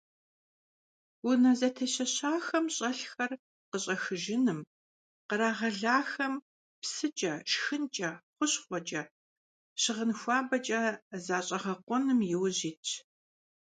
[1.29, 3.31] Унэ зэтещэхахэм щӀэлъхэр
[3.69, 4.59] къыщӀэхыжыным,
[5.27, 6.33] кърагъэлахэм
[6.81, 9.01] псыкӀэ, шхынкӀэ, хущхъуэкӀэ,
[9.81, 10.81] щыгъын хуабэкӀэ
[11.25, 12.89] защӀэгъэкъуэным иужь итщ.